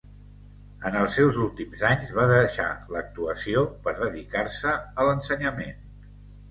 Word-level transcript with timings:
En 0.89 0.95
els 1.01 1.17
seus 1.19 1.37
últims 1.43 1.83
anys 1.91 2.09
va 2.21 2.25
deixar 2.33 2.67
l'actuació 2.97 3.67
per 3.87 3.95
dedicar-se 4.03 4.77
a 4.83 5.11
l'ensenyament. 5.11 5.81